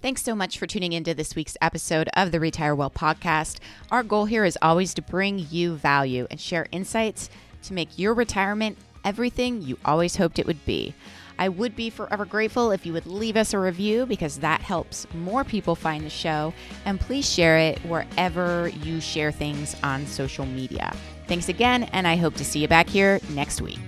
Thanks 0.00 0.22
so 0.22 0.36
much 0.36 0.56
for 0.56 0.68
tuning 0.68 0.92
into 0.92 1.14
this 1.14 1.34
week's 1.34 1.56
episode 1.60 2.08
of 2.14 2.30
the 2.30 2.38
Retire 2.38 2.76
Well 2.76 2.92
podcast. 2.92 3.58
Our 3.90 4.04
goal 4.04 4.26
here 4.26 4.44
is 4.44 4.56
always 4.62 4.94
to 4.94 5.02
bring 5.02 5.44
you 5.50 5.74
value 5.74 6.28
and 6.30 6.40
share 6.40 6.68
insights 6.70 7.28
to 7.64 7.74
make 7.74 7.98
your 7.98 8.14
retirement 8.14 8.78
everything 9.04 9.62
you 9.62 9.78
always 9.84 10.14
hoped 10.14 10.38
it 10.38 10.46
would 10.46 10.64
be. 10.64 10.94
I 11.38 11.48
would 11.48 11.76
be 11.76 11.90
forever 11.90 12.24
grateful 12.24 12.70
if 12.70 12.84
you 12.84 12.92
would 12.92 13.06
leave 13.06 13.36
us 13.36 13.54
a 13.54 13.58
review 13.58 14.06
because 14.06 14.38
that 14.38 14.60
helps 14.60 15.06
more 15.14 15.44
people 15.44 15.74
find 15.74 16.04
the 16.04 16.10
show. 16.10 16.52
And 16.84 17.00
please 17.00 17.28
share 17.30 17.58
it 17.58 17.78
wherever 17.80 18.68
you 18.68 19.00
share 19.00 19.32
things 19.32 19.76
on 19.82 20.06
social 20.06 20.46
media. 20.46 20.94
Thanks 21.26 21.48
again, 21.48 21.84
and 21.84 22.06
I 22.06 22.16
hope 22.16 22.34
to 22.36 22.44
see 22.44 22.60
you 22.60 22.68
back 22.68 22.88
here 22.88 23.20
next 23.30 23.60
week. 23.60 23.78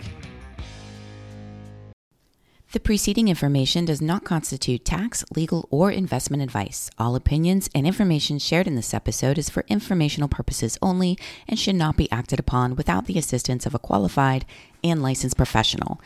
The 2.73 2.79
preceding 2.79 3.27
information 3.27 3.85
does 3.85 4.01
not 4.01 4.23
constitute 4.23 4.85
tax, 4.85 5.25
legal, 5.35 5.67
or 5.73 5.91
investment 5.91 6.41
advice. 6.41 6.89
All 7.01 7.17
opinions 7.17 7.69
and 7.75 7.85
information 7.85 8.39
shared 8.39 8.69
in 8.69 8.77
this 8.77 8.95
episode 8.95 9.39
is 9.39 9.51
for 9.51 9.65
informational 9.67 10.29
purposes 10.29 10.79
only 10.81 11.19
and 11.49 11.59
should 11.59 11.75
not 11.75 11.97
be 11.97 12.09
acted 12.13 12.39
upon 12.39 12.77
without 12.77 13.07
the 13.07 13.19
assistance 13.19 13.67
of 13.67 13.75
a 13.75 13.81
qualified 13.81 14.45
and 14.83 15.03
licensed 15.03 15.37
professional. 15.37 16.01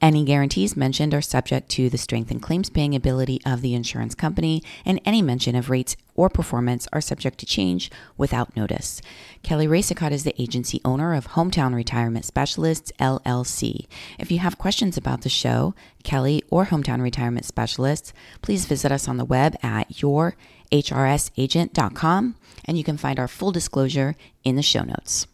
Any 0.00 0.24
guarantees 0.24 0.76
mentioned 0.76 1.12
are 1.12 1.20
subject 1.20 1.68
to 1.70 1.90
the 1.90 1.98
strength 1.98 2.30
and 2.30 2.40
claims 2.40 2.70
paying 2.70 2.94
ability 2.94 3.40
of 3.44 3.62
the 3.62 3.74
insurance 3.74 4.14
company, 4.14 4.62
and 4.84 5.00
any 5.04 5.22
mention 5.22 5.56
of 5.56 5.70
rates 5.70 5.96
or 6.14 6.28
performance 6.28 6.86
are 6.92 7.00
subject 7.00 7.38
to 7.38 7.46
change 7.46 7.90
without 8.16 8.56
notice. 8.56 9.02
Kelly 9.42 9.66
Racicot 9.66 10.12
is 10.12 10.22
the 10.22 10.40
agency 10.40 10.80
owner 10.84 11.14
of 11.14 11.26
Hometown 11.28 11.74
Retirement 11.74 12.24
Specialists, 12.24 12.92
LLC. 13.00 13.88
If 14.20 14.30
you 14.30 14.38
have 14.38 14.56
questions 14.56 14.96
about 14.96 15.22
the 15.22 15.28
show, 15.28 15.74
Kelly, 16.04 16.44
or 16.48 16.66
Hometown 16.66 17.02
Retirement 17.02 17.44
Specialists, 17.44 18.12
please 18.40 18.66
visit 18.66 18.92
us 18.92 19.08
on 19.08 19.16
the 19.16 19.24
web 19.24 19.56
at 19.64 19.90
yourhrsagent.com, 19.90 22.36
and 22.64 22.78
you 22.78 22.84
can 22.84 22.96
find 22.96 23.18
our 23.18 23.28
full 23.28 23.50
disclosure 23.50 24.14
in 24.44 24.54
the 24.54 24.62
show 24.62 24.84
notes. 24.84 25.26